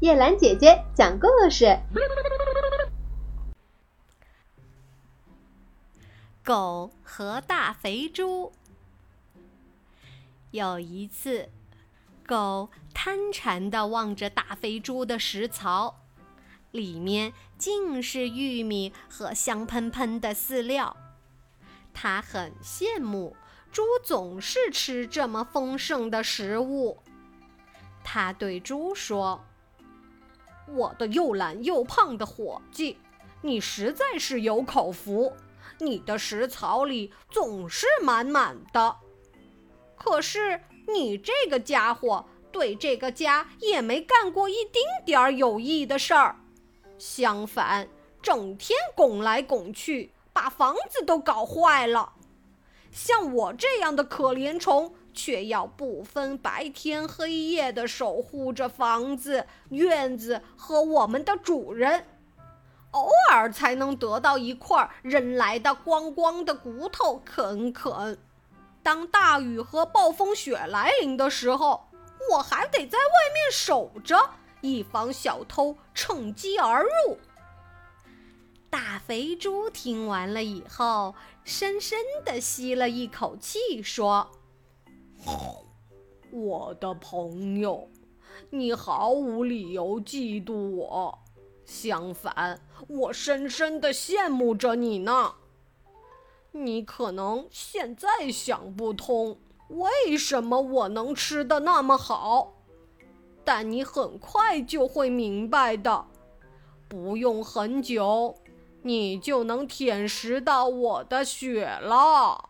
[0.00, 1.76] 叶兰姐姐讲故事：
[6.44, 8.52] 狗和大肥猪。
[10.52, 11.48] 有一次，
[12.24, 15.98] 狗贪馋地望着大肥猪的食槽，
[16.70, 20.96] 里面尽是玉米和香喷喷的饲料。
[21.92, 23.34] 它很羡慕
[23.72, 27.02] 猪总是吃这么丰盛的食物。
[28.04, 29.44] 它对猪说
[30.74, 32.98] ：“我的又懒又胖的伙计，
[33.42, 35.32] 你实在是有口福，
[35.78, 38.96] 你的食槽里总是满满的。”
[39.96, 46.36] 可是你这个家伙对这个家也没干过一丁点儿有益的事儿，
[46.98, 47.88] 相反，
[48.22, 52.12] 整天拱来拱去，把房子都搞坏了。
[52.90, 62.06] 像我这样的可怜虫，却要不分白天黑夜地守护着房子、院子和我们的主人，
[62.92, 68.16] 偶尔才能得到一块扔来的光光的骨头啃啃。
[68.80, 71.88] 当大雨和暴风雪来临的时候，
[72.30, 77.18] 我还得在外面守着，以防小偷趁机而入。
[78.70, 84.30] 大肥猪听完了以后，深深地吸了一口气，说
[86.30, 87.88] ：“我的朋友，
[88.50, 91.18] 你毫无理由嫉妒我，
[91.64, 95.34] 相反，我深深的羡慕着你呢。”
[96.52, 102.54] 你可能现在想不通为什么我能吃的那么好，
[103.44, 106.06] 但你很快就会明白的。
[106.88, 108.34] 不用很久，
[108.82, 112.47] 你就能舔食到我的血了。